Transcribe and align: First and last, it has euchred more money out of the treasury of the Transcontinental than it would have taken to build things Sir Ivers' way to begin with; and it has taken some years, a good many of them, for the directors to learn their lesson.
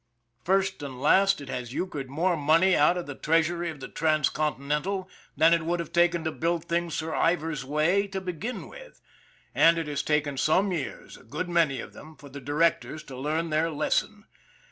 First 0.43 0.81
and 0.81 0.99
last, 0.99 1.41
it 1.41 1.49
has 1.49 1.73
euchred 1.75 2.09
more 2.09 2.35
money 2.35 2.75
out 2.75 2.97
of 2.97 3.05
the 3.05 3.13
treasury 3.13 3.69
of 3.69 3.79
the 3.79 3.87
Transcontinental 3.87 5.07
than 5.37 5.53
it 5.53 5.63
would 5.63 5.79
have 5.79 5.93
taken 5.93 6.23
to 6.23 6.31
build 6.31 6.65
things 6.65 6.95
Sir 6.95 7.11
Ivers' 7.13 7.63
way 7.63 8.07
to 8.07 8.19
begin 8.19 8.67
with; 8.67 8.99
and 9.53 9.77
it 9.77 9.85
has 9.85 10.01
taken 10.01 10.37
some 10.37 10.71
years, 10.71 11.17
a 11.17 11.23
good 11.23 11.49
many 11.49 11.79
of 11.79 11.93
them, 11.93 12.15
for 12.15 12.29
the 12.29 12.41
directors 12.41 13.03
to 13.03 13.15
learn 13.15 13.51
their 13.51 13.69
lesson. 13.69 14.25